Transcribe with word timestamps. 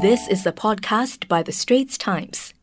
This 0.00 0.28
is 0.28 0.46
a 0.46 0.52
podcast 0.52 1.26
by 1.26 1.42
The 1.42 1.50
Straits 1.50 1.98
Times. 1.98 2.54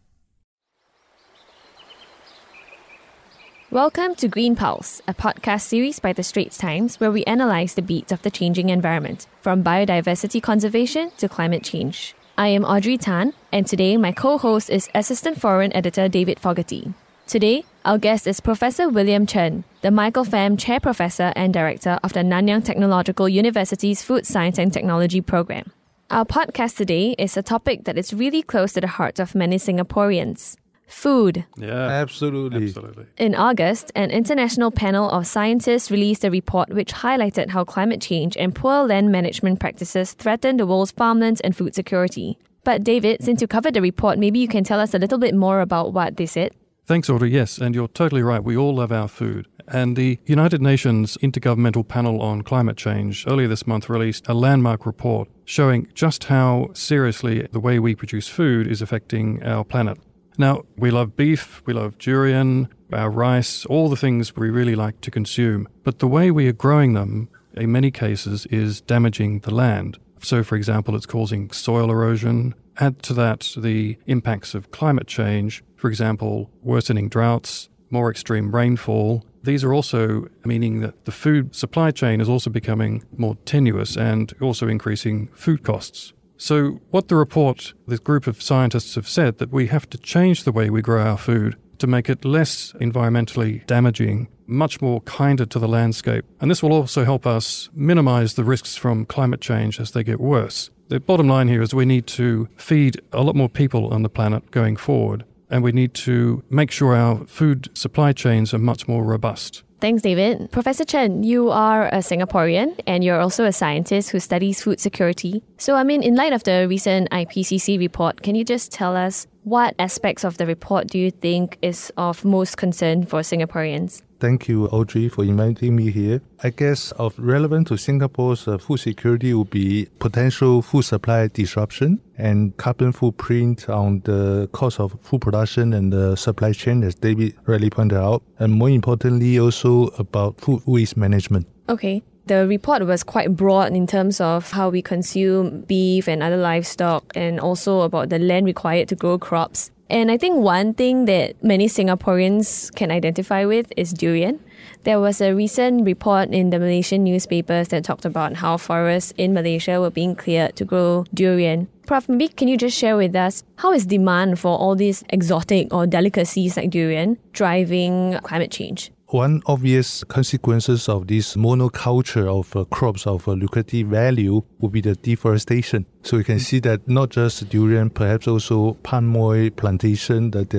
Welcome 3.69 4.15
to 4.15 4.29
Green 4.29 4.55
Pulse, 4.55 5.01
a 5.05 5.13
podcast 5.13 5.63
series 5.63 5.99
by 5.99 6.13
The 6.13 6.23
Straits 6.23 6.57
Times 6.57 6.97
where 7.01 7.11
we 7.11 7.25
analyze 7.25 7.73
the 7.73 7.81
beats 7.81 8.13
of 8.13 8.21
the 8.21 8.31
changing 8.31 8.69
environment, 8.69 9.27
from 9.41 9.65
biodiversity 9.65 10.41
conservation 10.41 11.11
to 11.17 11.27
climate 11.27 11.61
change. 11.61 12.15
I 12.37 12.47
am 12.47 12.63
Audrey 12.63 12.97
Tan, 12.97 13.33
and 13.51 13.67
today 13.67 13.97
my 13.97 14.13
co 14.13 14.37
host 14.37 14.69
is 14.69 14.87
Assistant 14.95 15.41
Foreign 15.41 15.75
Editor 15.75 16.07
David 16.07 16.39
Fogarty. 16.39 16.93
Today, 17.27 17.65
our 17.83 17.97
guest 17.97 18.27
is 18.27 18.39
Professor 18.39 18.87
William 18.87 19.25
Chen, 19.25 19.65
the 19.81 19.91
Michael 19.91 20.23
Fam 20.23 20.55
Chair 20.55 20.79
Professor 20.79 21.33
and 21.35 21.53
Director 21.53 21.99
of 22.01 22.13
the 22.13 22.21
Nanyang 22.21 22.63
Technological 22.63 23.27
University's 23.27 24.01
Food 24.01 24.25
Science 24.25 24.57
and 24.57 24.71
Technology 24.71 25.19
Program. 25.19 25.73
Our 26.11 26.23
podcast 26.23 26.77
today 26.77 27.15
is 27.17 27.35
a 27.35 27.41
topic 27.41 27.85
that 27.85 27.97
is 27.97 28.13
really 28.13 28.43
close 28.43 28.73
to 28.73 28.81
the 28.81 28.87
hearts 28.87 29.19
of 29.19 29.33
many 29.33 29.57
Singaporeans 29.57 30.55
food. 30.87 31.45
Yeah, 31.57 31.71
Absolutely. 31.73 32.65
absolutely. 32.67 33.05
In 33.17 33.33
August, 33.33 33.91
an 33.95 34.11
international 34.11 34.69
panel 34.69 35.09
of 35.09 35.25
scientists 35.25 35.89
released 35.89 36.23
a 36.23 36.29
report 36.29 36.69
which 36.69 36.93
highlighted 36.93 37.49
how 37.49 37.63
climate 37.63 38.01
change 38.01 38.37
and 38.37 38.53
poor 38.53 38.83
land 38.85 39.11
management 39.11 39.59
practices 39.59 40.13
threaten 40.13 40.57
the 40.57 40.67
world's 40.67 40.91
farmlands 40.91 41.41
and 41.41 41.55
food 41.57 41.73
security. 41.73 42.37
But, 42.63 42.83
David, 42.83 43.23
since 43.23 43.41
you 43.41 43.47
covered 43.47 43.73
the 43.73 43.81
report, 43.81 44.19
maybe 44.19 44.37
you 44.37 44.47
can 44.47 44.63
tell 44.63 44.79
us 44.79 44.93
a 44.93 44.99
little 44.99 45.17
bit 45.17 45.33
more 45.33 45.59
about 45.59 45.91
what 45.91 46.17
they 46.17 46.27
said. 46.27 46.51
Thanks, 46.85 47.09
Audrey. 47.09 47.31
Yes, 47.31 47.57
and 47.57 47.73
you're 47.73 47.87
totally 47.87 48.21
right. 48.21 48.43
We 48.43 48.55
all 48.55 48.75
love 48.75 48.91
our 48.91 49.07
food. 49.07 49.47
And 49.67 49.95
the 49.95 50.19
United 50.25 50.61
Nations 50.61 51.17
Intergovernmental 51.21 51.87
Panel 51.87 52.21
on 52.21 52.43
Climate 52.43 52.77
Change 52.77 53.25
earlier 53.27 53.47
this 53.47 53.65
month 53.65 53.89
released 53.89 54.27
a 54.27 54.33
landmark 54.33 54.85
report 54.85 55.27
showing 55.45 55.87
just 55.93 56.25
how 56.25 56.69
seriously 56.73 57.47
the 57.51 57.59
way 57.59 57.79
we 57.79 57.95
produce 57.95 58.27
food 58.27 58.67
is 58.67 58.81
affecting 58.81 59.41
our 59.43 59.63
planet. 59.63 59.97
Now, 60.37 60.63
we 60.77 60.91
love 60.91 61.15
beef, 61.15 61.63
we 61.65 61.73
love 61.73 61.97
durian, 61.97 62.67
our 62.91 63.09
rice, 63.09 63.65
all 63.65 63.89
the 63.89 63.95
things 63.95 64.35
we 64.35 64.49
really 64.49 64.75
like 64.75 65.01
to 65.01 65.11
consume. 65.11 65.67
But 65.83 65.99
the 65.99 66.07
way 66.07 66.29
we 66.29 66.47
are 66.47 66.53
growing 66.53 66.93
them, 66.93 67.29
in 67.53 67.71
many 67.71 67.89
cases, 67.89 68.45
is 68.47 68.81
damaging 68.81 69.39
the 69.39 69.53
land. 69.53 69.97
So, 70.21 70.43
for 70.43 70.55
example, 70.55 70.95
it's 70.95 71.05
causing 71.05 71.51
soil 71.51 71.89
erosion. 71.89 72.53
Add 72.77 73.01
to 73.03 73.13
that 73.13 73.53
the 73.57 73.97
impacts 74.07 74.53
of 74.53 74.71
climate 74.71 75.07
change, 75.07 75.63
for 75.75 75.89
example, 75.89 76.49
worsening 76.61 77.09
droughts, 77.09 77.69
more 77.89 78.09
extreme 78.11 78.53
rainfall. 78.53 79.23
These 79.45 79.63
are 79.63 79.73
also 79.73 80.27
meaning 80.43 80.79
that 80.79 81.05
the 81.05 81.11
food 81.11 81.55
supply 81.55 81.91
chain 81.91 82.19
is 82.19 82.27
also 82.27 82.49
becoming 82.49 83.03
more 83.15 83.37
tenuous 83.45 83.95
and 83.95 84.33
also 84.41 84.67
increasing 84.67 85.27
food 85.35 85.63
costs. 85.63 86.13
So, 86.37 86.81
what 86.89 87.07
the 87.07 87.15
report, 87.15 87.73
this 87.87 87.99
group 87.99 88.27
of 88.27 88.41
scientists 88.41 88.95
have 88.95 89.07
said 89.07 89.37
that 89.37 89.51
we 89.51 89.67
have 89.67 89.87
to 89.91 89.97
change 89.97 90.43
the 90.43 90.51
way 90.51 90.69
we 90.69 90.81
grow 90.81 91.01
our 91.01 91.17
food 91.17 91.55
to 91.77 91.87
make 91.87 92.09
it 92.09 92.25
less 92.25 92.73
environmentally 92.81 93.65
damaging, 93.67 94.27
much 94.47 94.81
more 94.81 95.01
kinder 95.01 95.45
to 95.45 95.59
the 95.59 95.67
landscape. 95.67 96.25
And 96.41 96.49
this 96.49 96.63
will 96.63 96.73
also 96.73 97.05
help 97.05 97.27
us 97.27 97.69
minimize 97.73 98.33
the 98.33 98.43
risks 98.43 98.75
from 98.75 99.05
climate 99.05 99.41
change 99.41 99.79
as 99.79 99.91
they 99.91 100.03
get 100.03 100.19
worse. 100.19 100.71
The 100.87 100.99
bottom 100.99 101.27
line 101.27 101.47
here 101.47 101.61
is 101.61 101.73
we 101.73 101.85
need 101.85 102.07
to 102.07 102.49
feed 102.57 102.99
a 103.11 103.21
lot 103.21 103.35
more 103.35 103.49
people 103.49 103.93
on 103.93 104.03
the 104.03 104.09
planet 104.09 104.51
going 104.51 104.75
forward, 104.75 105.23
and 105.49 105.63
we 105.63 105.71
need 105.71 105.93
to 105.93 106.43
make 106.49 106.71
sure 106.71 106.95
our 106.95 107.25
food 107.25 107.69
supply 107.77 108.13
chains 108.13 108.53
are 108.53 108.59
much 108.59 108.87
more 108.87 109.03
robust. 109.03 109.63
Thanks, 109.81 110.01
David. 110.01 110.51
Professor 110.51 110.85
Chen, 110.85 111.23
you 111.23 111.51
are 111.51 111.87
a 111.87 111.97
Singaporean 111.97 112.79
and 112.87 113.03
you're 113.03 113.19
also 113.19 113.43
a 113.43 113.51
scientist 113.51 114.09
who 114.09 114.19
studies 114.19 114.61
food 114.61 114.79
security. 114.79 115.43
So, 115.57 115.75
I 115.75 115.83
mean, 115.83 116.01
in 116.01 116.15
light 116.15 116.33
of 116.33 116.43
the 116.43 116.65
recent 116.67 117.09
IPCC 117.11 117.77
report, 117.77 118.23
can 118.23 118.35
you 118.35 118.43
just 118.45 118.71
tell 118.71 118.95
us 118.95 119.27
what 119.43 119.75
aspects 119.77 120.23
of 120.23 120.37
the 120.37 120.45
report 120.47 120.87
do 120.87 120.97
you 120.97 121.11
think 121.11 121.57
is 121.61 121.91
of 121.97 122.25
most 122.25 122.57
concern 122.57 123.05
for 123.05 123.19
Singaporeans? 123.19 124.01
Thank 124.25 124.47
you, 124.47 124.65
Audrey, 124.69 125.07
for 125.07 125.23
inviting 125.23 125.75
me 125.75 125.91
here. 125.91 126.19
I 126.41 126.49
guess 126.49 126.91
of 126.93 127.13
relevant 127.19 127.67
to 127.67 127.77
Singapore's 127.77 128.47
uh, 128.47 128.57
food 128.57 128.79
security 128.79 129.35
will 129.35 129.45
be 129.45 129.87
potential 129.99 130.63
food 130.63 130.81
supply 130.81 131.27
disruption 131.27 132.01
and 132.17 132.57
carbon 132.57 132.91
footprint 132.91 133.69
on 133.69 134.01
the 134.03 134.49
cost 134.51 134.79
of 134.79 134.97
food 135.01 135.21
production 135.21 135.73
and 135.73 135.93
the 135.93 136.15
supply 136.15 136.53
chain, 136.53 136.83
as 136.83 136.95
David 136.95 137.35
rightly 137.45 137.69
pointed 137.69 137.99
out, 137.99 138.23
and 138.39 138.51
more 138.51 138.71
importantly, 138.71 139.37
also 139.37 139.89
about 139.99 140.41
food 140.41 140.63
waste 140.65 140.97
management. 140.97 141.45
Okay. 141.69 142.01
The 142.25 142.47
report 142.47 142.83
was 142.87 143.03
quite 143.03 143.35
broad 143.35 143.73
in 143.73 143.85
terms 143.85 144.19
of 144.19 144.49
how 144.49 144.69
we 144.69 144.81
consume 144.81 145.61
beef 145.67 146.07
and 146.07 146.23
other 146.23 146.37
livestock, 146.37 147.13
and 147.13 147.39
also 147.39 147.81
about 147.81 148.09
the 148.09 148.17
land 148.17 148.47
required 148.47 148.87
to 148.87 148.95
grow 148.95 149.19
crops. 149.19 149.69
And 149.89 150.09
I 150.09 150.17
think 150.17 150.37
one 150.37 150.73
thing 150.73 151.05
that 151.05 151.43
many 151.43 151.67
Singaporeans 151.67 152.73
can 152.75 152.89
identify 152.89 153.45
with 153.45 153.71
is 153.77 153.93
durian. 153.93 154.39
There 154.83 154.99
was 154.99 155.21
a 155.21 155.33
recent 155.33 155.85
report 155.85 156.29
in 156.29 156.49
the 156.49 156.57
Malaysian 156.57 157.03
newspapers 157.03 157.67
that 157.69 157.83
talked 157.83 158.05
about 158.05 158.37
how 158.37 158.57
forests 158.57 159.13
in 159.17 159.33
Malaysia 159.33 159.79
were 159.79 159.91
being 159.91 160.15
cleared 160.15 160.55
to 160.55 160.65
grow 160.65 161.05
durian. 161.13 161.67
Prof, 161.85 162.09
maybe 162.09 162.29
can 162.29 162.47
you 162.47 162.57
just 162.57 162.75
share 162.75 162.97
with 162.97 163.15
us 163.15 163.43
how 163.57 163.73
is 163.73 163.85
demand 163.85 164.39
for 164.39 164.57
all 164.57 164.75
these 164.75 165.03
exotic 165.09 165.71
or 165.71 165.85
delicacies 165.85 166.57
like 166.57 166.71
durian 166.71 167.19
driving 167.31 168.17
climate 168.23 168.49
change? 168.51 168.91
One 169.15 169.41
obvious 169.45 170.03
consequences 170.03 170.89
of 170.89 171.07
this 171.07 171.37
monoculture 171.37 172.27
of 172.27 172.53
uh, 172.53 172.65
crops 172.65 173.07
of 173.07 173.25
uh, 173.29 173.31
lucrative 173.31 173.87
value 173.87 174.41
would 174.59 174.73
be 174.73 174.81
the 174.81 174.95
deforestation. 174.95 175.85
So 176.03 176.17
you 176.17 176.25
can 176.25 176.37
see 176.37 176.59
that 176.59 176.85
not 176.85 177.11
just 177.11 177.47
durian, 177.47 177.91
perhaps 177.91 178.27
also 178.27 178.73
palm 178.83 179.15
oil 179.15 179.51
plantation, 179.51 180.31
that 180.31 180.49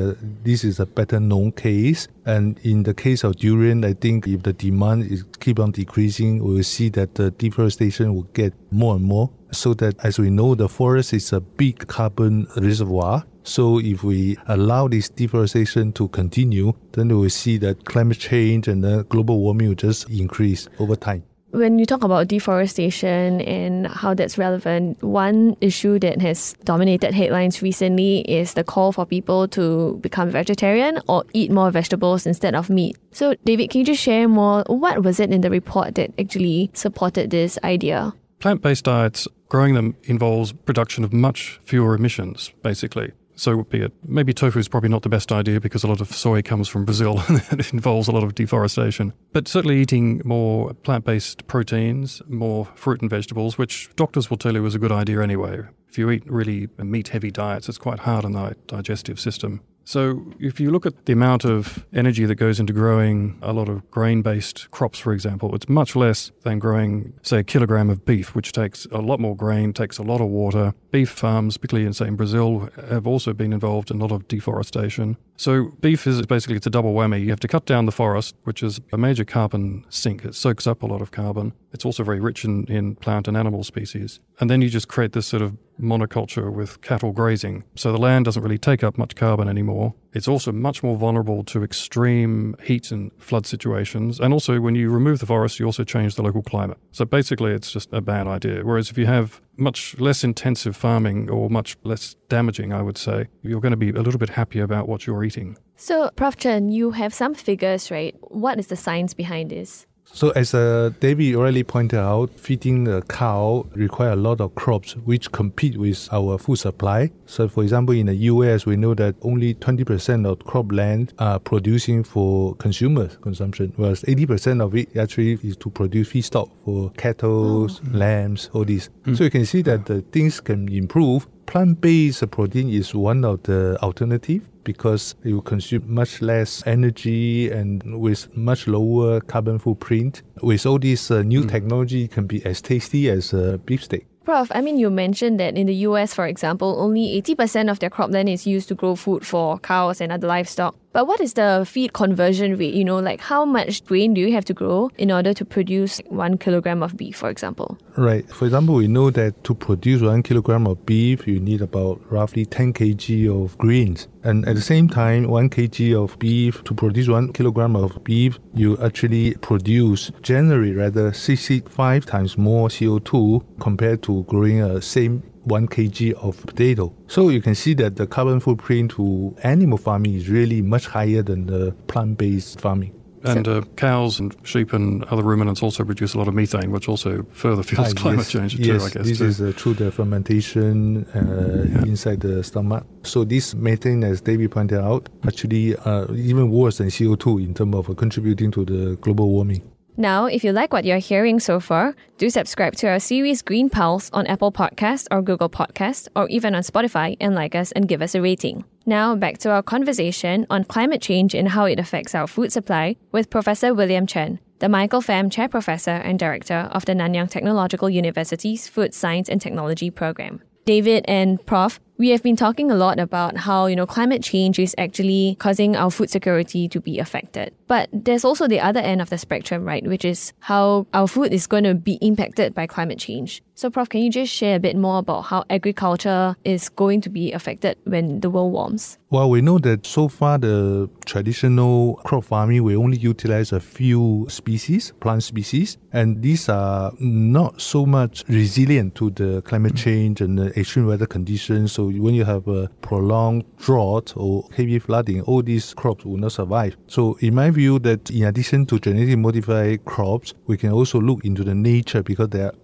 this 0.43 0.65
is 0.65 0.81
a 0.81 0.87
better 0.87 1.21
known 1.21 1.53
case. 1.53 2.09
And 2.25 2.59
in 2.61 2.84
the 2.84 2.95
case 2.95 3.25
of 3.25 3.37
durian, 3.37 3.84
I 3.84 3.93
think 3.93 4.27
if 4.27 4.43
the 4.43 4.55
demand 4.55 5.12
is 5.12 5.25
keep 5.39 5.61
on 5.61 5.72
decreasing, 5.72 6.43
we 6.43 6.55
will 6.55 6.62
see 6.62 6.89
that 6.89 7.16
the 7.16 7.33
deforestation 7.33 8.15
will 8.15 8.28
get 8.33 8.55
more 8.72 8.97
and 8.97 9.05
more. 9.05 9.31
So 9.53 9.75
that 9.75 10.05
as 10.05 10.19
we 10.19 10.31
know, 10.31 10.55
the 10.55 10.69
forest 10.69 11.12
is 11.12 11.33
a 11.33 11.41
big 11.41 11.87
carbon 11.87 12.47
reservoir. 12.57 13.25
So 13.45 13.79
if 13.79 14.03
we 14.03 14.37
allow 14.49 14.89
this 14.89 15.09
deforestation 15.09 15.93
to 15.93 16.09
continue, 16.09 16.73
then 16.93 17.09
we 17.09 17.15
will 17.15 17.31
see 17.31 17.59
that 17.59 17.84
climate 17.84 18.19
change 18.19 18.67
and 18.67 18.83
the 18.83 19.05
global 19.05 19.39
warming 19.39 19.69
will 19.69 19.77
just 19.77 20.11
increase 20.11 20.69
over 20.81 20.97
time. 20.97 21.23
When 21.53 21.79
you 21.79 21.87
talk 21.87 22.03
about 22.03 22.27
deforestation 22.29 23.41
and 23.41 23.87
how 23.87 24.15
that's 24.15 24.37
relevant, 24.37 25.03
one 25.03 25.57
issue 25.61 25.99
that 26.01 26.21
has 26.21 26.55
dominated 26.65 27.15
headlines 27.15 27.63
recently 27.63 28.21
is 28.23 28.55
the 28.55 28.65
call 28.65 28.93
for 28.93 29.07
people 29.07 29.49
to 29.49 29.97
become 30.03 30.28
vegetarian 30.28 31.01
or 31.09 31.25
eat 31.33 31.53
more 31.53 31.71
vegetables 31.71 32.27
instead 32.27 32.55
of 32.55 32.69
meat. 32.69 32.99
So, 33.13 33.37
David, 33.45 33.71
can 33.71 33.78
you 33.78 33.84
just 33.87 34.03
share 34.03 34.28
more? 34.28 34.65
What 34.67 35.03
was 35.05 35.21
it 35.21 35.31
in 35.31 35.41
the 35.41 35.51
report 35.51 35.95
that 35.95 36.13
actually 36.19 36.71
supported 36.75 37.31
this 37.31 37.59
idea? 37.65 38.13
Plant 38.41 38.61
based 38.61 38.84
diets, 38.84 39.27
growing 39.49 39.75
them 39.75 39.97
involves 40.05 40.53
production 40.53 41.05
of 41.05 41.12
much 41.12 41.61
fewer 41.65 41.95
emissions, 41.95 42.53
basically. 42.62 43.12
So, 43.39 43.65
be 43.65 43.83
it 43.83 43.93
maybe 44.03 44.33
tofu 44.33 44.59
is 44.59 44.67
probably 44.67 44.89
not 44.89 45.03
the 45.03 45.11
best 45.11 45.31
idea 45.31 45.61
because 45.61 45.84
a 45.84 45.87
lot 45.87 46.01
of 46.01 46.09
soy 46.15 46.41
comes 46.41 46.69
from 46.69 46.87
Brazil 46.87 47.23
and 47.29 47.61
it 47.61 47.73
involves 47.73 48.09
a 48.09 48.12
lot 48.12 48.25
of 48.25 48.34
deforestation. 48.34 49.12
But 49.33 49.47
certainly 49.47 49.79
eating 49.79 50.23
more 50.25 50.73
plant 50.73 51.05
based 51.05 51.47
proteins, 51.47 52.23
more 52.29 52.67
fruit 52.75 53.03
and 53.03 53.11
vegetables, 53.11 53.59
which 53.59 53.91
doctors 53.95 54.31
will 54.31 54.39
tell 54.39 54.55
you 54.55 54.65
is 54.65 54.75
a 54.75 54.79
good 54.79 54.93
idea 54.93 55.21
anyway. 55.21 55.61
If 55.87 55.99
you 55.99 56.11
eat 56.11 56.23
really 56.27 56.69
meat 56.78 57.09
heavy 57.09 57.31
diets, 57.31 57.69
it's 57.69 57.78
quite 57.78 58.01
hard 58.01 58.25
on 58.25 58.33
the 58.33 58.57
digestive 58.67 59.21
system. 59.21 59.61
So, 59.89 60.33
if 60.41 60.59
you 60.59 60.73
look 60.73 60.85
at 60.85 61.07
the 61.07 61.13
amount 61.13 61.45
of 61.45 61.87
energy 61.93 62.27
that 62.27 62.35
goes 62.35 62.59
into 62.59 62.73
growing 62.73 63.39
a 63.41 63.53
lot 63.53 63.69
of 63.69 63.89
grain 63.93 64.21
based 64.21 64.69
crops, 64.73 64.99
for 64.99 65.13
example, 65.13 65.55
it's 65.55 65.69
much 65.69 65.95
less 65.95 66.33
than 66.43 66.59
growing, 66.59 67.13
say, 67.23 67.39
a 67.39 67.45
kilogram 67.45 67.89
of 67.89 68.05
beef, 68.05 68.35
which 68.35 68.51
takes 68.51 68.87
a 68.87 68.99
lot 68.99 69.21
more 69.21 69.37
grain, 69.37 69.73
takes 69.73 69.97
a 69.99 70.03
lot 70.03 70.21
of 70.21 70.27
water. 70.27 70.75
Beef 70.91 71.09
farms, 71.09 71.57
particularly 71.57 71.87
in, 71.87 71.93
say, 71.93 72.09
in 72.09 72.16
Brazil, 72.16 72.69
have 72.89 73.07
also 73.07 73.33
been 73.33 73.53
involved 73.53 73.93
in 73.93 73.99
a 73.99 74.01
lot 74.01 74.10
of 74.10 74.27
deforestation. 74.27 75.16
So, 75.37 75.71
beef 75.81 76.05
is 76.09 76.21
basically 76.27 76.57
it's 76.57 76.66
a 76.66 76.71
double 76.71 76.93
whammy. 76.93 77.22
You 77.22 77.31
have 77.31 77.41
to 77.41 77.49
cut 77.49 77.65
down 77.65 77.87
the 77.87 77.93
forest, 77.93 78.34
which 78.43 78.65
is 78.65 78.81
a 78.93 78.99
major 78.99 79.25
carbon 79.25 79.84
sink. 79.89 80.25
It 80.25 80.34
soaks 80.34 80.66
up 80.66 80.83
a 80.83 80.87
lot 80.87 81.01
of 81.01 81.13
carbon. 81.13 81.53
It's 81.77 81.84
also 81.84 82.03
very 82.03 82.21
rich 82.21 82.43
in, 82.43 82.65
in 82.65 82.97
plant 82.97 83.28
and 83.28 83.37
animal 83.37 83.63
species. 83.63 84.19
And 84.41 84.49
then 84.49 84.63
you 84.63 84.71
just 84.71 84.89
create 84.89 85.13
this 85.13 85.27
sort 85.27 85.43
of 85.43 85.59
monoculture 85.78 86.51
with 86.51 86.81
cattle 86.81 87.13
grazing. 87.13 87.65
So 87.75 87.93
the 87.93 87.99
land 87.99 88.25
doesn't 88.25 88.43
really 88.43 88.57
take 88.57 88.83
up 88.83 88.97
much 88.97 89.15
carbon 89.15 89.47
anymore. 89.47 89.93
It's 90.15 90.27
also 90.27 90.53
much 90.53 90.83
more 90.83 90.97
vulnerable 90.97 91.45
to 91.45 91.63
extreme 91.63 92.57
heat 92.65 92.91
and 92.91 93.13
flood 93.19 93.45
situations. 93.45 94.19
And 94.19 94.33
also, 94.33 94.59
when 94.59 94.75
you 94.75 94.89
remove 94.89 95.19
the 95.19 95.27
forest, 95.27 95.61
you 95.61 95.67
also 95.67 95.84
change 95.84 96.15
the 96.15 96.23
local 96.23 96.43
climate. 96.43 96.78
So 96.93 97.05
basically, 97.05 97.53
it's 97.53 97.71
just 97.71 97.93
a 97.93 98.01
bad 98.01 98.27
idea. 98.27 98.65
Whereas 98.65 98.91
if 98.91 98.97
you 98.97 99.05
have 99.05 99.43
much 99.59 99.99
less 99.99 100.25
intensive 100.25 100.75
farming 100.75 101.29
or 101.29 101.51
much 101.51 101.77
less 101.84 102.17
damaging, 102.31 102.72
I 102.72 102.81
would 102.81 102.97
say, 102.97 103.29
you're 103.43 103.61
going 103.61 103.72
to 103.72 103.77
be 103.77 103.91
a 103.91 104.01
little 104.01 104.19
bit 104.19 104.31
happier 104.31 104.65
about 104.65 104.89
what 104.89 105.07
you're 105.07 105.22
eating. 105.22 105.59
So, 105.77 106.09
Prof. 106.17 106.39
Chen, 106.39 106.71
you 106.71 106.93
have 106.93 107.13
some 107.13 107.34
figures, 107.34 107.91
right? 107.91 108.15
What 108.21 108.59
is 108.59 108.69
the 108.69 108.77
science 108.77 109.13
behind 109.13 109.51
this? 109.51 109.87
So 110.13 110.31
as 110.31 110.55
uh, 110.55 110.91
David 111.01 111.35
already 111.35 111.63
pointed 111.63 111.99
out, 111.99 112.31
feeding 112.39 112.85
the 112.85 113.03
cow 113.03 113.67
require 113.75 114.11
a 114.13 114.17
lot 114.17 114.41
of 114.41 114.55
crops 114.55 114.97
which 114.97 115.31
compete 115.33 115.77
with 115.77 116.09
our 116.11 116.39
food 116.39 116.57
supply. 116.57 117.11
So 117.27 117.49
for 117.49 117.63
example, 117.63 117.95
in 117.95 118.07
the 118.07 118.15
US, 118.15 118.65
we 118.65 118.77
know 118.77 118.95
that 118.95 119.15
only 119.23 119.55
20% 119.55 120.27
of 120.27 120.39
cropland 120.39 121.13
are 121.19 121.39
producing 121.39 122.03
for 122.03 122.55
consumer 122.57 123.09
consumption, 123.21 123.73
whereas 123.77 124.03
80% 124.05 124.63
of 124.65 124.75
it 124.75 124.97
actually 124.97 125.39
is 125.43 125.57
to 125.59 125.71
produce 125.71 126.09
feedstock 126.11 126.51
for 126.65 126.91
cattle, 126.93 127.69
lambs, 127.93 128.49
all 128.55 128.65
these. 128.65 128.89
So 129.15 129.25
you 129.25 129.31
can 129.31 129.45
see 129.45 129.63
that 129.63 129.87
the 129.87 130.01
things 130.01 130.41
can 130.41 130.69
improve. 130.73 131.27
Plant-based 131.47 132.31
protein 132.31 132.69
is 132.69 132.95
one 132.95 133.25
of 133.25 133.43
the 133.45 133.78
alternative 133.83 134.43
because 134.65 135.15
you 135.22 135.41
consume 135.43 135.84
much 135.87 136.21
less 136.21 136.66
energy 136.66 137.51
and 137.51 138.01
with 138.01 138.37
much 138.37 138.66
lower 138.66 139.21
carbon 139.21 139.59
footprint. 139.59 140.22
With 140.43 140.66
all 140.66 140.78
this 140.78 141.10
uh, 141.10 141.22
new 141.22 141.45
technology, 141.47 142.04
it 142.04 142.10
can 142.10 142.27
be 142.27 142.45
as 142.45 142.60
tasty 142.60 143.09
as 143.09 143.33
a 143.33 143.59
beef 143.59 143.84
steak. 143.84 144.07
Prof, 144.25 144.51
I 144.53 144.60
mean, 144.60 144.77
you 144.77 144.91
mentioned 144.91 145.39
that 145.39 145.57
in 145.57 145.69
the 145.69 145.75
US, 145.87 146.13
for 146.13 146.27
example, 146.27 146.75
only 146.81 147.22
80% 147.22 147.71
of 147.71 147.78
their 147.78 147.91
cropland 147.91 148.28
is 148.28 148.45
used 148.45 148.66
to 148.69 148.75
grow 148.75 148.97
food 148.97 149.25
for 149.25 149.60
cows 149.60 150.01
and 150.01 150.10
other 150.10 150.27
livestock. 150.27 150.75
But 150.92 151.06
what 151.06 151.21
is 151.21 151.34
the 151.34 151.66
feed 151.68 151.92
conversion 151.92 152.56
rate? 152.56 152.74
You 152.74 152.84
know, 152.84 152.98
like 152.98 153.21
how 153.21 153.44
much 153.44 153.84
grain 153.84 154.15
do 154.15 154.21
you 154.21 154.33
have 154.33 154.44
to 154.47 154.54
grow 154.54 154.91
in 154.97 155.10
order 155.10 155.34
to 155.34 155.44
produce 155.44 156.00
one 156.06 156.38
kilogram 156.38 156.83
of 156.83 156.97
beef, 156.97 157.16
for 157.16 157.28
example? 157.28 157.78
Right. 157.97 158.28
For 158.30 158.47
example, 158.47 158.77
we 158.77 158.88
know 158.88 159.10
that 159.10 159.44
to 159.44 159.54
produce 159.54 160.00
one 160.00 160.22
kilogram 160.22 160.66
of 160.66 160.86
beef, 160.86 161.27
you 161.27 161.38
need 161.38 161.60
about 161.60 162.00
roughly 162.10 162.47
10 162.47 162.72
kg 162.72 163.44
of 163.44 163.59
greens. 163.59 164.09
And 164.22 164.47
at 164.48 164.56
the 164.56 164.62
same 164.62 164.88
time, 164.88 165.28
one 165.28 165.50
kg 165.50 166.03
of 166.03 166.18
beef, 166.18 166.65
to 166.65 166.74
produce 166.74 167.09
one 167.09 167.33
kilogram 167.33 167.77
of 167.77 168.03
beef, 168.03 168.38
you 168.54 168.77
actually 168.78 169.34
produce, 169.34 170.10
generally 170.22 170.72
rather, 170.72 171.12
65 171.12 172.06
times 172.06 172.36
more 172.36 172.68
CO2 172.68 173.44
compared 173.60 174.03
to 174.04 174.24
growing 174.24 174.62
a 174.62 174.80
same 174.83 175.22
1 175.47 175.69
kg 175.69 176.13
of 176.15 176.45
potato. 176.47 176.93
So 177.07 177.28
you 177.28 177.41
can 177.41 177.54
see 177.54 177.75
that 177.75 177.97
the 177.97 178.07
carbon 178.07 178.41
footprint 178.41 178.91
to 178.93 179.34
animal 179.43 179.78
farming 179.78 180.15
is 180.15 180.28
really 180.28 180.60
much 180.60 180.87
higher 180.87 181.22
than 181.22 181.47
the 181.47 181.72
plant-based 181.87 182.60
farming. 182.60 182.93
And 183.22 183.48
uh, 183.48 183.63
cows 183.77 184.21
and 184.21 184.37
sheep 184.45 184.72
and 184.72 185.03
other 185.04 185.22
ruminants 185.22 185.60
also 185.63 185.84
produce 185.84 186.15
a 186.15 186.19
lot 186.19 186.28
of 186.28 186.34
methane, 186.34 186.71
which 186.71 186.89
also 186.89 187.27
further 187.33 187.63
fuels 187.65 187.93
Ah, 187.93 187.95
climate 187.95 188.19
yes, 188.21 188.31
change 188.31 188.54
yes, 188.57 188.66
too, 188.66 188.87
I 188.87 188.91
guess. 188.91 189.09
This 189.09 189.19
too. 189.19 189.25
is 189.25 189.41
uh, 189.41 189.53
through 189.57 189.75
the 189.75 189.91
fermentation 189.91 191.04
uh, 191.07 191.83
inside 191.83 192.21
the 192.21 192.45
stomach. 192.45 192.87
So 193.03 193.25
this 193.25 193.54
methane, 193.54 194.04
as 194.04 194.21
David 194.21 194.53
pointed 194.53 194.78
out, 194.78 195.09
actually 195.27 195.77
uh, 195.77 196.07
even 196.15 196.51
worse 196.51 196.78
than 196.78 196.89
CO2 196.89 197.43
in 197.43 197.54
terms 197.54 197.75
of 197.75 197.91
uh, 197.91 197.95
contributing 197.95 198.53
to 198.53 198.65
the 198.65 198.97
global 199.01 199.28
warming. 199.31 199.63
Now, 199.98 200.27
if 200.27 200.45
you 200.45 200.53
like 200.53 200.75
what 200.75 200.84
you're 200.84 200.98
hearing 200.98 201.41
so 201.41 201.59
far, 201.59 201.95
do 202.19 202.28
subscribe 202.28 202.77
to 202.77 202.89
our 202.89 203.01
series 203.01 203.41
Green 203.41 203.71
Pulse 203.71 204.10
on 204.13 204.27
Apple 204.27 204.53
Podcasts 204.53 205.07
or 205.10 205.22
Google 205.22 205.48
Podcasts 205.48 206.07
or 206.15 206.28
even 206.28 206.54
on 206.54 206.63
Spotify 206.63 207.16
and 207.19 207.34
like 207.34 207.54
us 207.54 207.72
and 207.72 207.89
give 207.89 208.03
us 208.03 208.15
a 208.15 208.21
rating. 208.21 208.65
Now, 208.84 209.16
back 209.16 209.39
to 209.39 209.51
our 209.51 209.63
conversation 209.63 210.47
on 210.51 210.65
climate 210.65 211.01
change 211.01 211.34
and 211.34 211.48
how 211.48 211.65
it 211.65 211.81
affects 211.81 212.15
our 212.15 212.27
food 212.27 212.53
supply 212.53 212.97
with 213.10 213.31
Professor 213.31 213.72
William 213.72 214.07
Chen, 214.07 214.39
the 214.59 214.69
Michael 214.69 215.01
Fam 215.01 215.31
Chair 215.31 215.48
Professor 215.48 215.91
and 215.91 216.19
Director 216.19 216.69
of 216.72 216.84
the 216.84 216.93
Nanyang 216.93 217.31
Technological 217.31 217.89
University's 217.89 218.69
Food 218.69 218.93
Science 218.93 219.31
and 219.31 219.41
Technology 219.41 219.91
Program. 219.91 220.43
David 220.66 221.07
and 221.09 221.45
Prof, 221.47 221.81
we 221.98 222.10
have 222.10 222.22
been 222.22 222.37
talking 222.37 222.71
a 222.71 222.75
lot 222.75 222.98
about 222.98 223.37
how, 223.37 223.66
you 223.66 223.77
know, 223.77 223.87
climate 223.87 224.22
change 224.22 224.59
is 224.59 224.75
actually 224.77 225.37
causing 225.39 225.77
our 225.77 225.91
food 225.91 226.10
security 226.10 226.69
to 226.69 226.81
be 226.81 226.98
affected. 226.98 227.54
But 227.66 227.89
there's 227.93 228.25
also 228.25 228.47
the 228.47 228.60
other 228.60 228.81
end 228.81 229.01
of 229.01 229.10
the 229.10 229.19
spectrum, 229.19 229.65
right, 229.65 229.87
which 229.87 230.04
is 230.04 230.33
how 230.41 230.87
our 230.93 231.09
food 231.09 231.33
is 231.33 231.47
going 231.47 231.65
to 231.65 231.75
be 231.75 231.95
impacted 231.95 232.54
by 232.54 232.66
climate 232.66 232.98
change. 232.98 233.43
So, 233.59 233.71
Prof, 233.71 233.89
can 233.89 234.03
you 234.03 234.11
just 234.11 234.31
share 234.31 234.57
a 234.57 234.61
bit 234.61 234.77
more 234.77 234.99
about 234.99 235.23
how 235.23 235.45
agriculture 235.49 236.37
is 236.45 236.69
going 236.69 237.01
to 237.01 237.09
be 237.09 237.33
affected 237.33 237.79
when 237.85 238.21
the 238.21 238.29
world 238.29 238.53
warms? 238.53 238.99
Well, 239.09 239.31
we 239.31 239.41
know 239.41 239.59
that 239.61 239.87
so 239.87 240.09
far 240.09 240.37
the 240.37 240.91
traditional 241.07 241.95
crop 242.05 242.25
farming 242.25 242.65
we 242.65 242.77
only 242.77 242.99
utilize 242.99 243.53
a 243.53 243.61
few 243.61 244.27
species, 244.29 244.93
plant 245.01 245.23
species, 245.23 245.79
and 245.91 246.21
these 246.21 246.51
are 246.51 246.93
not 246.99 247.59
so 247.63 247.87
much 247.87 248.25
resilient 248.29 248.95
to 248.97 249.09
the 249.09 249.41
climate 249.43 249.75
change 249.75 250.21
and 250.21 250.39
the 250.39 250.59
extreme 250.59 250.87
weather 250.87 251.07
conditions. 251.07 251.73
So 251.73 251.85
when 251.87 252.15
you 252.15 252.25
have 252.27 252.47
a 252.49 252.69
prolonged 252.83 253.45
drought 253.57 254.13
or 254.17 254.47
heavy 254.55 254.79
flooding, 254.81 255.23
all 255.23 255.43
these 255.43 255.73
crops 255.73 256.05
will 256.05 256.19
not 256.19 256.33
survive. 256.33 256.76
So 256.88 257.17
in 257.21 257.35
my 257.35 257.50
view, 257.50 257.79
that 257.79 258.11
in 258.11 258.25
addition 258.25 258.67
to 258.67 258.79
genetically 258.79 259.17
modified 259.17 259.87
crops, 259.87 260.35
we 260.47 260.59
can 260.59 260.73
also 260.73 261.00
look 261.00 261.25
into 261.25 261.43
the 261.43 261.55
nature 261.55 262.03
because 262.03 262.29
there 262.29 262.49
are 262.49 262.55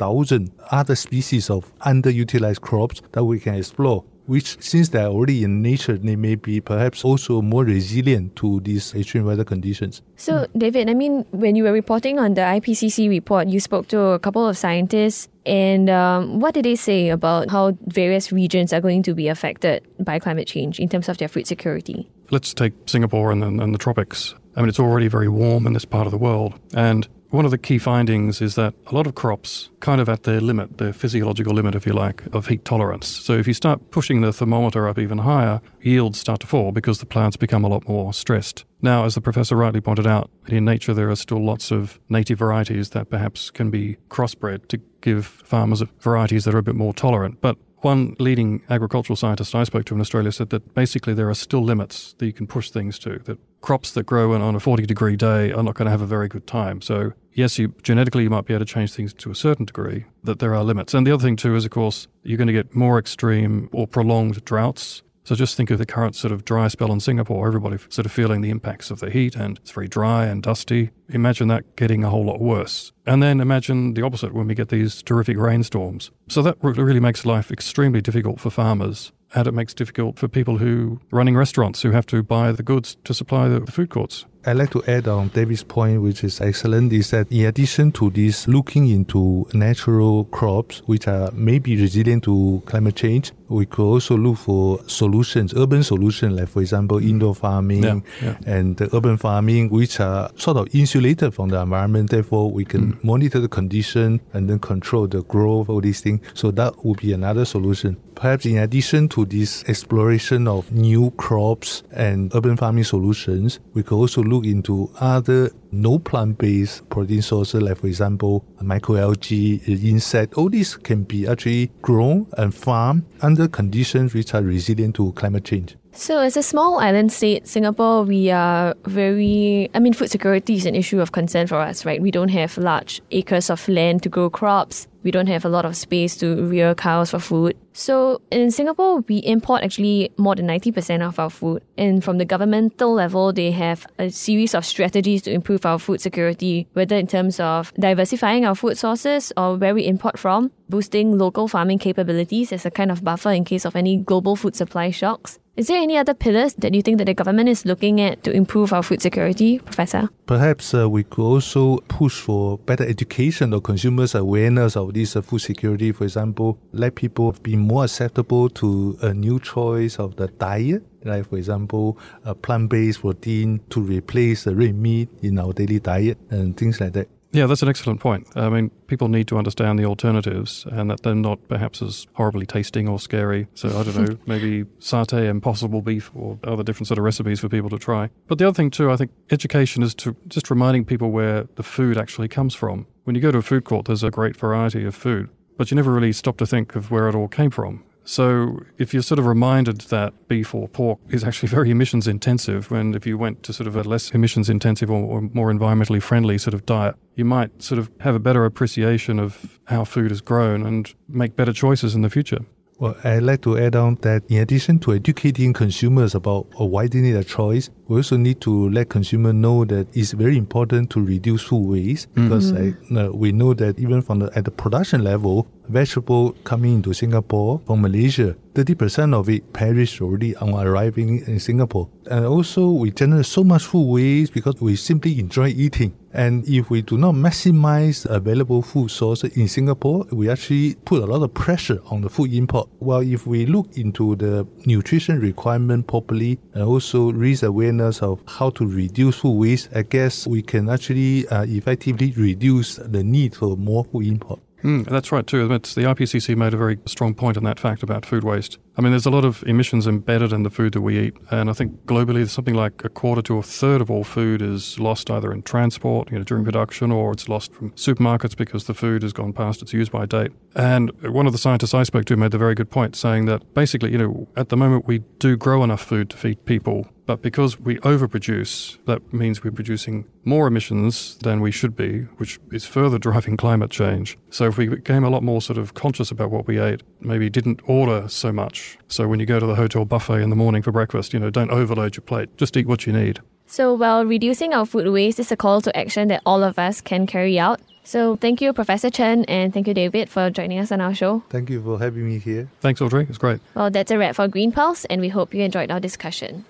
25,000 0.00 0.50
other 0.70 0.96
species 0.96 1.50
of 1.50 1.72
underutilized 1.80 2.60
crops 2.60 3.02
that 3.12 3.24
we 3.24 3.38
can 3.38 3.54
explore 3.54 4.04
which 4.26 4.56
since 4.62 4.90
they're 4.90 5.08
already 5.08 5.42
in 5.42 5.60
nature, 5.60 5.98
they 5.98 6.14
may 6.14 6.36
be 6.36 6.60
perhaps 6.60 7.04
also 7.04 7.42
more 7.42 7.64
resilient 7.64 8.36
to 8.36 8.60
these 8.60 8.94
extreme 8.94 9.24
weather 9.24 9.42
conditions. 9.42 10.02
So, 10.14 10.46
David, 10.56 10.88
I 10.88 10.94
mean, 10.94 11.24
when 11.32 11.56
you 11.56 11.64
were 11.64 11.72
reporting 11.72 12.20
on 12.20 12.34
the 12.34 12.42
IPCC 12.42 13.08
report, 13.08 13.48
you 13.48 13.58
spoke 13.58 13.88
to 13.88 13.98
a 14.00 14.20
couple 14.20 14.46
of 14.46 14.56
scientists, 14.56 15.28
and 15.44 15.90
um, 15.90 16.38
what 16.38 16.54
did 16.54 16.64
they 16.64 16.76
say 16.76 17.08
about 17.08 17.50
how 17.50 17.76
various 17.88 18.30
regions 18.30 18.72
are 18.72 18.80
going 18.80 19.02
to 19.02 19.14
be 19.14 19.26
affected 19.26 19.84
by 19.98 20.20
climate 20.20 20.46
change 20.46 20.78
in 20.78 20.88
terms 20.88 21.08
of 21.08 21.18
their 21.18 21.26
food 21.26 21.48
security? 21.48 22.08
Let's 22.30 22.54
take 22.54 22.74
Singapore 22.86 23.32
and 23.32 23.42
the, 23.42 23.48
and 23.48 23.74
the 23.74 23.78
tropics. 23.78 24.36
I 24.54 24.60
mean, 24.60 24.68
it's 24.68 24.78
already 24.78 25.08
very 25.08 25.28
warm 25.28 25.66
in 25.66 25.72
this 25.72 25.84
part 25.84 26.06
of 26.06 26.12
the 26.12 26.18
world. 26.18 26.54
And 26.72 27.08
one 27.30 27.44
of 27.44 27.50
the 27.50 27.58
key 27.58 27.78
findings 27.78 28.40
is 28.40 28.54
that 28.56 28.74
a 28.86 28.94
lot 28.94 29.06
of 29.06 29.14
crops 29.14 29.70
kind 29.80 30.00
of 30.00 30.08
at 30.08 30.24
their 30.24 30.40
limit, 30.40 30.78
their 30.78 30.92
physiological 30.92 31.54
limit, 31.54 31.74
if 31.74 31.86
you 31.86 31.92
like, 31.92 32.22
of 32.34 32.48
heat 32.48 32.64
tolerance. 32.64 33.06
So 33.06 33.34
if 33.34 33.46
you 33.46 33.54
start 33.54 33.90
pushing 33.90 34.20
the 34.20 34.32
thermometer 34.32 34.88
up 34.88 34.98
even 34.98 35.18
higher, 35.18 35.60
yields 35.80 36.18
start 36.18 36.40
to 36.40 36.46
fall 36.46 36.72
because 36.72 36.98
the 36.98 37.06
plants 37.06 37.36
become 37.36 37.64
a 37.64 37.68
lot 37.68 37.88
more 37.88 38.12
stressed. 38.12 38.64
Now, 38.82 39.04
as 39.04 39.14
the 39.14 39.20
professor 39.20 39.56
rightly 39.56 39.80
pointed 39.80 40.06
out, 40.06 40.30
in 40.48 40.64
nature 40.64 40.94
there 40.94 41.10
are 41.10 41.16
still 41.16 41.44
lots 41.44 41.70
of 41.70 42.00
native 42.08 42.38
varieties 42.38 42.90
that 42.90 43.10
perhaps 43.10 43.50
can 43.50 43.70
be 43.70 43.96
crossbred 44.08 44.68
to 44.68 44.80
give 45.00 45.26
farmers 45.26 45.82
varieties 46.00 46.44
that 46.44 46.54
are 46.54 46.58
a 46.58 46.62
bit 46.62 46.74
more 46.74 46.92
tolerant. 46.92 47.40
But 47.40 47.56
one 47.82 48.16
leading 48.18 48.62
agricultural 48.68 49.16
scientist 49.16 49.54
I 49.54 49.64
spoke 49.64 49.86
to 49.86 49.94
in 49.94 50.00
Australia 50.00 50.32
said 50.32 50.50
that 50.50 50.74
basically 50.74 51.14
there 51.14 51.28
are 51.28 51.34
still 51.34 51.62
limits 51.62 52.14
that 52.18 52.26
you 52.26 52.32
can 52.32 52.46
push 52.46 52.70
things 52.70 52.98
to, 53.00 53.18
that 53.24 53.38
crops 53.60 53.92
that 53.92 54.04
grow 54.04 54.32
on 54.32 54.54
a 54.54 54.60
40 54.60 54.86
degree 54.86 55.16
day 55.16 55.52
are 55.52 55.62
not 55.62 55.74
going 55.74 55.86
to 55.86 55.90
have 55.90 56.00
a 56.00 56.06
very 56.06 56.28
good 56.28 56.46
time. 56.46 56.80
So, 56.80 57.12
yes, 57.32 57.58
you 57.58 57.74
genetically 57.82 58.22
you 58.22 58.30
might 58.30 58.46
be 58.46 58.54
able 58.54 58.64
to 58.64 58.72
change 58.72 58.92
things 58.92 59.12
to 59.14 59.30
a 59.30 59.34
certain 59.34 59.66
degree, 59.66 60.06
that 60.24 60.38
there 60.38 60.54
are 60.54 60.64
limits. 60.64 60.94
And 60.94 61.06
the 61.06 61.12
other 61.12 61.22
thing, 61.22 61.36
too, 61.36 61.54
is 61.54 61.64
of 61.64 61.70
course, 61.70 62.08
you're 62.22 62.38
going 62.38 62.46
to 62.48 62.52
get 62.52 62.74
more 62.74 62.98
extreme 62.98 63.68
or 63.72 63.86
prolonged 63.86 64.44
droughts. 64.44 65.02
So 65.24 65.34
just 65.34 65.56
think 65.56 65.70
of 65.70 65.78
the 65.78 65.86
current 65.86 66.16
sort 66.16 66.32
of 66.32 66.44
dry 66.44 66.68
spell 66.68 66.92
in 66.92 67.00
Singapore, 67.00 67.46
everybody 67.46 67.78
sort 67.88 68.06
of 68.06 68.12
feeling 68.12 68.40
the 68.40 68.50
impacts 68.50 68.90
of 68.90 69.00
the 69.00 69.10
heat 69.10 69.36
and 69.36 69.58
it's 69.58 69.70
very 69.70 69.88
dry 69.88 70.26
and 70.26 70.42
dusty. 70.42 70.90
Imagine 71.08 71.48
that 71.48 71.76
getting 71.76 72.04
a 72.04 72.10
whole 72.10 72.24
lot 72.24 72.40
worse. 72.40 72.92
And 73.06 73.22
then 73.22 73.40
imagine 73.40 73.94
the 73.94 74.02
opposite 74.02 74.32
when 74.32 74.46
we 74.46 74.54
get 74.54 74.68
these 74.68 75.02
terrific 75.02 75.36
rainstorms. 75.36 76.10
So 76.28 76.42
that 76.42 76.56
really 76.62 77.00
makes 77.00 77.26
life 77.26 77.50
extremely 77.50 78.00
difficult 78.00 78.40
for 78.40 78.50
farmers 78.50 79.12
and 79.34 79.46
it 79.46 79.52
makes 79.52 79.74
difficult 79.74 80.18
for 80.18 80.28
people 80.28 80.58
who 80.58 81.00
running 81.10 81.36
restaurants 81.36 81.82
who 81.82 81.92
have 81.92 82.06
to 82.06 82.22
buy 82.22 82.52
the 82.52 82.62
goods 82.62 82.96
to 83.04 83.14
supply 83.14 83.48
the, 83.48 83.60
the 83.60 83.72
food 83.72 83.90
courts. 83.90 84.26
I'd 84.44 84.56
like 84.56 84.70
to 84.70 84.82
add 84.84 85.06
on 85.06 85.28
David's 85.28 85.62
point, 85.62 86.02
which 86.02 86.24
is 86.24 86.40
excellent, 86.40 86.92
is 86.92 87.10
that 87.10 87.30
in 87.30 87.44
addition 87.46 87.92
to 87.92 88.10
this, 88.10 88.48
looking 88.48 88.88
into 88.88 89.46
natural 89.52 90.24
crops, 90.24 90.82
which 90.86 91.06
are 91.06 91.30
maybe 91.32 91.76
resilient 91.76 92.24
to 92.24 92.62
climate 92.64 92.96
change, 92.96 93.32
we 93.50 93.66
could 93.66 93.84
also 93.84 94.16
look 94.16 94.38
for 94.38 94.80
solutions, 94.86 95.52
urban 95.54 95.82
solutions, 95.82 96.38
like 96.38 96.48
for 96.48 96.60
example, 96.60 96.98
mm-hmm. 96.98 97.08
indoor 97.10 97.34
farming 97.34 97.82
Yeah, 97.82 98.00
yeah. 98.22 98.36
and 98.46 98.76
the 98.76 98.94
urban 98.96 99.16
farming, 99.16 99.70
which 99.70 99.98
are 100.00 100.30
sort 100.36 100.56
of 100.56 100.74
insulated 100.74 101.34
from 101.34 101.48
the 101.48 101.60
environment. 101.60 102.10
Therefore, 102.10 102.50
we 102.50 102.64
can 102.64 102.94
mm. 102.94 103.04
monitor 103.04 103.40
the 103.40 103.48
condition 103.48 104.20
and 104.32 104.48
then 104.48 104.60
control 104.60 105.06
the 105.06 105.22
growth, 105.24 105.68
of 105.68 105.82
these 105.82 106.00
things. 106.00 106.20
So 106.34 106.50
that 106.52 106.84
would 106.84 107.00
be 107.00 107.12
another 107.12 107.44
solution. 107.44 107.96
Perhaps 108.14 108.46
in 108.46 108.58
addition 108.58 109.08
to 109.10 109.24
this 109.24 109.64
exploration 109.68 110.46
of 110.46 110.70
new 110.70 111.10
crops 111.12 111.82
and 111.90 112.34
urban 112.34 112.56
farming 112.56 112.84
solutions, 112.84 113.60
we 113.74 113.82
could 113.82 113.96
also 113.96 114.22
look 114.22 114.44
into 114.44 114.90
other 115.00 115.50
no 115.72 115.98
plant-based 115.98 116.88
protein 116.88 117.22
sources, 117.22 117.62
like 117.62 117.78
for 117.78 117.86
example, 117.86 118.44
microalgae, 118.62 119.66
insect. 119.84 120.34
All 120.34 120.48
these 120.48 120.76
can 120.76 121.04
be 121.04 121.26
actually 121.26 121.70
grown 121.82 122.26
and 122.36 122.54
farmed 122.54 123.04
under 123.20 123.48
conditions 123.48 124.14
which 124.14 124.34
are 124.34 124.42
resilient 124.42 124.96
to 124.96 125.12
climate 125.12 125.44
change. 125.44 125.76
So, 125.92 126.20
as 126.20 126.36
a 126.36 126.42
small 126.42 126.78
island 126.78 127.12
state, 127.12 127.48
Singapore, 127.48 128.04
we 128.04 128.30
are 128.30 128.74
very, 128.84 129.68
I 129.74 129.80
mean, 129.80 129.92
food 129.92 130.10
security 130.10 130.54
is 130.54 130.64
an 130.64 130.76
issue 130.76 131.00
of 131.00 131.10
concern 131.10 131.48
for 131.48 131.56
us, 131.56 131.84
right? 131.84 132.00
We 132.00 132.12
don't 132.12 132.28
have 132.28 132.56
large 132.58 133.02
acres 133.10 133.50
of 133.50 133.68
land 133.68 134.04
to 134.04 134.08
grow 134.08 134.30
crops. 134.30 134.86
We 135.02 135.10
don't 135.10 135.26
have 135.26 135.44
a 135.44 135.48
lot 135.48 135.64
of 135.64 135.76
space 135.76 136.16
to 136.16 136.46
rear 136.46 136.74
cows 136.74 137.10
for 137.10 137.18
food. 137.18 137.56
So 137.72 138.20
in 138.30 138.50
Singapore, 138.50 139.00
we 139.08 139.18
import 139.18 139.62
actually 139.62 140.12
more 140.16 140.34
than 140.34 140.46
90% 140.46 141.00
of 141.06 141.18
our 141.18 141.30
food. 141.30 141.62
And 141.78 142.04
from 142.04 142.18
the 142.18 142.24
governmental 142.24 142.92
level, 142.92 143.32
they 143.32 143.50
have 143.52 143.86
a 143.98 144.10
series 144.10 144.54
of 144.54 144.64
strategies 144.64 145.22
to 145.22 145.32
improve 145.32 145.64
our 145.64 145.78
food 145.78 146.00
security, 146.00 146.68
whether 146.74 146.96
in 146.96 147.06
terms 147.06 147.40
of 147.40 147.72
diversifying 147.74 148.44
our 148.44 148.54
food 148.54 148.76
sources 148.76 149.32
or 149.36 149.56
where 149.56 149.74
we 149.74 149.86
import 149.86 150.18
from, 150.18 150.52
boosting 150.68 151.18
local 151.18 151.48
farming 151.48 151.78
capabilities 151.78 152.52
as 152.52 152.66
a 152.66 152.70
kind 152.70 152.92
of 152.92 153.02
buffer 153.02 153.30
in 153.30 153.44
case 153.44 153.64
of 153.64 153.74
any 153.74 153.96
global 153.96 154.36
food 154.36 154.54
supply 154.54 154.90
shocks. 154.90 155.39
Is 155.56 155.66
there 155.66 155.82
any 155.82 155.98
other 155.98 156.14
pillars 156.14 156.54
that 156.54 156.74
you 156.74 156.80
think 156.80 156.98
that 156.98 157.06
the 157.06 157.14
government 157.14 157.48
is 157.48 157.66
looking 157.66 158.00
at 158.00 158.22
to 158.22 158.30
improve 158.30 158.72
our 158.72 158.82
food 158.82 159.02
security, 159.02 159.58
Professor? 159.58 160.08
Perhaps 160.26 160.72
uh, 160.74 160.88
we 160.88 161.02
could 161.02 161.24
also 161.24 161.78
push 161.88 162.20
for 162.20 162.56
better 162.58 162.84
education 162.84 163.52
or 163.52 163.60
consumers' 163.60 164.14
awareness 164.14 164.76
of 164.76 164.94
this 164.94 165.16
uh, 165.16 165.22
food 165.22 165.40
security. 165.40 165.90
For 165.90 166.04
example, 166.04 166.56
let 166.72 166.94
people 166.94 167.32
be 167.42 167.56
more 167.56 167.84
acceptable 167.84 168.48
to 168.50 168.96
a 169.02 169.12
new 169.12 169.40
choice 169.40 169.98
of 169.98 170.16
the 170.16 170.28
diet. 170.28 170.84
Like, 171.04 171.28
for 171.28 171.36
example, 171.36 171.98
a 172.24 172.34
plant 172.34 172.70
based 172.70 173.00
protein 173.00 173.60
to 173.70 173.80
replace 173.80 174.44
the 174.44 174.54
red 174.54 174.76
meat 174.76 175.08
in 175.20 175.38
our 175.38 175.52
daily 175.52 175.80
diet 175.80 176.18
and 176.30 176.56
things 176.56 176.80
like 176.80 176.92
that. 176.92 177.08
Yeah, 177.32 177.46
that's 177.46 177.62
an 177.62 177.68
excellent 177.68 178.00
point. 178.00 178.26
I 178.34 178.48
mean, 178.48 178.70
people 178.88 179.08
need 179.08 179.28
to 179.28 179.38
understand 179.38 179.78
the 179.78 179.84
alternatives 179.84 180.66
and 180.70 180.90
that 180.90 181.02
they're 181.02 181.14
not 181.14 181.46
perhaps 181.48 181.80
as 181.80 182.06
horribly 182.14 182.44
tasting 182.44 182.88
or 182.88 182.98
scary. 182.98 183.46
So, 183.54 183.68
I 183.68 183.84
don't 183.84 183.96
know, 183.96 184.18
maybe 184.26 184.64
satay, 184.80 185.28
impossible 185.28 185.80
beef, 185.80 186.10
or 186.14 186.38
other 186.44 186.64
different 186.64 186.88
sort 186.88 186.98
of 186.98 187.04
recipes 187.04 187.38
for 187.40 187.48
people 187.48 187.70
to 187.70 187.78
try. 187.78 188.10
But 188.26 188.38
the 188.38 188.48
other 188.48 188.54
thing, 188.54 188.70
too, 188.70 188.90
I 188.90 188.96
think 188.96 189.12
education 189.30 189.82
is 189.82 189.94
to 189.96 190.16
just 190.26 190.50
reminding 190.50 190.86
people 190.86 191.10
where 191.10 191.46
the 191.54 191.62
food 191.62 191.96
actually 191.96 192.28
comes 192.28 192.54
from. 192.54 192.86
When 193.04 193.14
you 193.14 193.22
go 193.22 193.30
to 193.30 193.38
a 193.38 193.42
food 193.42 193.64
court, 193.64 193.86
there's 193.86 194.02
a 194.02 194.10
great 194.10 194.36
variety 194.36 194.84
of 194.84 194.94
food, 194.94 195.30
but 195.56 195.70
you 195.70 195.76
never 195.76 195.92
really 195.92 196.12
stop 196.12 196.36
to 196.38 196.46
think 196.46 196.74
of 196.74 196.90
where 196.90 197.08
it 197.08 197.14
all 197.14 197.28
came 197.28 197.50
from. 197.50 197.84
So 198.04 198.60
if 198.78 198.92
you're 198.92 199.02
sort 199.02 199.18
of 199.18 199.26
reminded 199.26 199.82
that 199.82 200.28
beef 200.28 200.54
or 200.54 200.68
pork 200.68 200.98
is 201.10 201.24
actually 201.24 201.48
very 201.58 201.70
emissions 201.70 202.08
intensive, 202.08 202.70
when 202.70 202.94
if 202.94 203.06
you 203.06 203.16
went 203.18 203.42
to 203.44 203.52
sort 203.52 203.66
of 203.66 203.76
a 203.76 203.82
less 203.82 204.10
emissions 204.10 204.48
intensive 204.48 204.90
or, 204.90 205.02
or, 205.02 205.20
more 205.32 205.52
environmentally 205.52 206.02
friendly 206.02 206.38
sort 206.38 206.54
of 206.54 206.66
diet, 206.66 206.96
you 207.14 207.24
might 207.24 207.62
sort 207.62 207.78
of 207.78 207.90
have 208.00 208.14
a 208.14 208.18
better 208.18 208.44
appreciation 208.44 209.18
of 209.18 209.60
how 209.64 209.84
food 209.84 210.10
is 210.10 210.20
grown 210.20 210.66
and 210.66 210.94
make 211.08 211.36
better 211.36 211.52
choices 211.52 211.94
in 211.94 212.02
the 212.02 212.10
future. 212.10 212.40
Well, 212.80 212.96
I'd 213.04 213.22
like 213.22 213.42
to 213.42 213.58
add 213.58 213.76
on 213.76 213.96
that 213.96 214.22
in 214.30 214.38
addition 214.38 214.78
to 214.80 214.94
educating 214.94 215.52
consumers 215.52 216.14
about 216.14 216.46
why 216.58 216.88
they 216.88 217.00
need 217.00 217.14
a 217.14 217.22
choice, 217.22 217.68
we 217.90 217.96
also 217.96 218.16
need 218.16 218.40
to 218.40 218.70
let 218.70 218.88
consumers 218.88 219.34
know 219.34 219.64
that 219.64 219.88
it's 219.96 220.12
very 220.12 220.38
important 220.38 220.90
to 220.90 221.04
reduce 221.04 221.42
food 221.42 221.66
waste 221.66 222.06
because 222.14 222.52
mm-hmm. 222.52 222.96
I, 222.96 223.00
uh, 223.00 223.10
we 223.10 223.32
know 223.32 223.52
that 223.54 223.80
even 223.80 224.00
from 224.00 224.20
the, 224.20 224.30
at 224.36 224.44
the 224.44 224.52
production 224.52 225.02
level, 225.02 225.48
vegetable 225.70 226.32
coming 226.44 226.74
into 226.74 226.92
Singapore 226.92 227.60
from 227.66 227.82
Malaysia, 227.82 228.36
30% 228.54 229.14
of 229.14 229.28
it 229.28 229.52
perished 229.52 230.00
already 230.00 230.36
on 230.36 230.54
arriving 230.54 231.24
in 231.26 231.38
Singapore. 231.38 231.88
And 232.10 232.26
also, 232.26 232.70
we 232.70 232.90
generate 232.90 233.26
so 233.26 233.44
much 233.44 233.64
food 233.64 233.86
waste 233.86 234.34
because 234.34 234.60
we 234.60 234.76
simply 234.76 235.18
enjoy 235.18 235.48
eating. 235.48 235.94
And 236.12 236.46
if 236.48 236.70
we 236.70 236.82
do 236.82 236.98
not 236.98 237.14
maximize 237.14 238.04
available 238.04 238.62
food 238.62 238.90
sources 238.90 239.36
in 239.36 239.46
Singapore, 239.46 240.06
we 240.10 240.28
actually 240.28 240.74
put 240.84 241.02
a 241.02 241.06
lot 241.06 241.22
of 241.22 241.32
pressure 241.34 241.80
on 241.86 242.00
the 242.00 242.08
food 242.08 242.34
import. 242.34 242.68
While 242.80 243.02
if 243.02 243.28
we 243.28 243.46
look 243.46 243.78
into 243.78 244.16
the 244.16 244.44
nutrition 244.66 245.20
requirement 245.20 245.86
properly 245.86 246.40
and 246.54 246.64
also 246.64 247.12
raise 247.12 247.44
awareness 247.44 247.79
of 247.80 248.20
how 248.26 248.50
to 248.50 248.66
reduce 248.66 249.16
food 249.16 249.38
waste, 249.38 249.68
I 249.74 249.82
guess 249.82 250.26
we 250.26 250.42
can 250.42 250.68
actually 250.68 251.26
uh, 251.28 251.44
effectively 251.44 252.12
reduce 252.16 252.76
the 252.76 253.02
need 253.02 253.34
for 253.34 253.56
more 253.56 253.84
food 253.84 254.06
import. 254.06 254.40
Mm, 254.62 254.84
that's 254.84 255.10
right 255.10 255.26
too. 255.26 255.52
It's, 255.52 255.74
the 255.74 255.82
IPCC 255.82 256.36
made 256.36 256.52
a 256.52 256.56
very 256.56 256.78
strong 256.86 257.14
point 257.14 257.36
on 257.36 257.44
that 257.44 257.58
fact 257.58 257.82
about 257.82 258.04
food 258.04 258.24
waste. 258.24 258.58
I 258.76 258.82
mean, 258.82 258.92
there's 258.92 259.06
a 259.06 259.10
lot 259.10 259.24
of 259.24 259.42
emissions 259.46 259.86
embedded 259.86 260.32
in 260.32 260.42
the 260.42 260.50
food 260.50 260.72
that 260.74 260.80
we 260.80 260.98
eat, 260.98 261.16
and 261.30 261.50
I 261.50 261.52
think 261.52 261.84
globally, 261.86 262.28
something 262.28 262.54
like 262.54 262.84
a 262.84 262.88
quarter 262.88 263.20
to 263.22 263.38
a 263.38 263.42
third 263.42 263.80
of 263.80 263.90
all 263.90 264.04
food 264.04 264.40
is 264.40 264.78
lost 264.78 265.10
either 265.10 265.32
in 265.32 265.42
transport, 265.42 266.10
you 266.10 266.18
know, 266.18 266.24
during 266.24 266.44
production, 266.44 266.92
or 266.92 267.12
it's 267.12 267.28
lost 267.28 267.52
from 267.52 267.72
supermarkets 267.72 268.36
because 268.36 268.64
the 268.64 268.74
food 268.74 269.02
has 269.02 269.12
gone 269.12 269.32
past 269.32 269.60
its 269.60 269.72
use-by 269.72 270.06
date. 270.06 270.32
And 270.54 270.90
one 271.02 271.26
of 271.26 271.32
the 271.32 271.38
scientists 271.38 271.74
I 271.74 271.82
spoke 271.82 272.04
to 272.06 272.16
made 272.16 272.30
the 272.30 272.38
very 272.38 272.54
good 272.54 272.70
point, 272.70 272.96
saying 272.96 273.26
that 273.26 273.54
basically, 273.54 273.92
you 273.92 273.98
know, 273.98 274.28
at 274.36 274.48
the 274.48 274.56
moment 274.56 274.86
we 274.86 275.00
do 275.18 275.36
grow 275.36 275.62
enough 275.64 275.82
food 275.82 276.10
to 276.10 276.16
feed 276.16 276.44
people, 276.44 276.86
but 277.10 277.22
because 277.22 277.58
we 277.58 277.76
overproduce, 277.78 278.78
that 278.84 279.12
means 279.12 279.42
we're 279.42 279.50
producing 279.50 280.06
more 280.24 280.46
emissions 280.46 281.16
than 281.24 281.40
we 281.40 281.50
should 281.50 281.74
be, 281.74 282.02
which 282.18 282.38
is 282.52 282.64
further 282.64 282.98
driving 283.06 283.36
climate 283.36 283.72
change. 283.72 284.16
So 284.30 284.46
if 284.46 284.56
we 284.56 284.68
became 284.68 285.02
a 285.02 285.10
lot 285.10 285.24
more 285.24 285.42
sort 285.42 285.58
of 285.58 285.74
conscious 285.74 286.12
about 286.12 286.30
what 286.30 286.46
we 286.46 286.60
ate, 286.60 286.84
maybe 287.00 287.28
didn't 287.28 287.62
order 287.64 288.08
so 288.08 288.32
much. 288.32 288.59
So 288.88 289.08
when 289.08 289.20
you 289.20 289.26
go 289.26 289.38
to 289.38 289.46
the 289.46 289.54
hotel 289.54 289.84
buffet 289.84 290.22
in 290.22 290.30
the 290.30 290.36
morning 290.36 290.62
for 290.62 290.72
breakfast, 290.72 291.12
you 291.12 291.20
know, 291.20 291.30
don't 291.30 291.50
overload 291.50 291.96
your 291.96 292.02
plate. 292.02 292.36
Just 292.36 292.56
eat 292.56 292.66
what 292.66 292.86
you 292.86 292.92
need. 292.92 293.20
So, 293.46 293.74
while 293.74 294.06
reducing 294.06 294.54
our 294.54 294.64
food 294.64 294.86
waste 294.92 295.18
is 295.18 295.32
a 295.32 295.36
call 295.36 295.60
to 295.62 295.76
action 295.76 296.06
that 296.06 296.22
all 296.24 296.44
of 296.44 296.56
us 296.56 296.80
can 296.80 297.04
carry 297.04 297.36
out. 297.36 297.60
So, 297.82 298.14
thank 298.14 298.40
you, 298.40 298.52
Professor 298.52 298.90
Chen, 298.90 299.24
and 299.24 299.52
thank 299.52 299.66
you, 299.66 299.74
David, 299.74 300.08
for 300.08 300.30
joining 300.30 300.60
us 300.60 300.70
on 300.70 300.80
our 300.80 300.94
show. 300.94 301.24
Thank 301.30 301.50
you 301.50 301.60
for 301.60 301.76
having 301.76 302.06
me 302.06 302.20
here. 302.20 302.48
Thanks, 302.60 302.80
Audrey. 302.80 303.06
It's 303.08 303.18
great. 303.18 303.40
Well, 303.56 303.68
that's 303.68 303.90
a 303.90 303.98
wrap 303.98 304.14
for 304.14 304.28
Green 304.28 304.52
Pulse, 304.52 304.84
and 304.84 305.00
we 305.00 305.08
hope 305.08 305.34
you 305.34 305.42
enjoyed 305.42 305.72
our 305.72 305.80
discussion. 305.80 306.44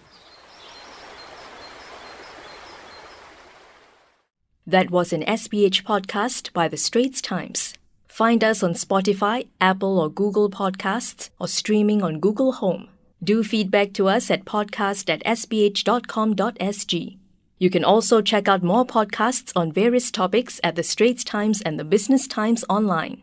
That 4.67 4.91
was 4.91 5.15
an 5.15 5.23
SPH 5.23 5.83
podcast 5.85 6.53
by 6.53 6.69
The 6.69 6.77
Straits 6.77 7.23
Times. 7.23 7.73
Find 8.11 8.43
us 8.43 8.65
on 8.65 8.75
Spotify, 8.75 9.47
Apple 9.61 10.01
or 10.01 10.11
Google 10.11 10.51
Podcasts, 10.51 11.31
or 11.39 11.47
streaming 11.47 12.03
on 12.03 12.19
Google 12.19 12.53
Home. 12.55 12.89
Do 13.23 13.45
feedback 13.45 13.93
to 13.95 14.09
us 14.09 14.33
at 14.33 14.45
podcast 14.45 15.09
at 15.09 15.23
sph.com.sg. 15.25 17.19
You 17.59 17.71
can 17.71 17.85
also 17.85 18.21
check 18.21 18.49
out 18.49 18.65
more 18.65 18.85
podcasts 18.85 19.53
on 19.55 19.71
various 19.71 20.11
topics 20.11 20.61
at 20.65 20.75
The 20.75 20.83
Straits 20.83 21.23
Times 21.23 21.63
and 21.63 21.79
The 21.79 21.85
Business 21.85 22.27
Times 22.27 22.65
online. 22.69 23.23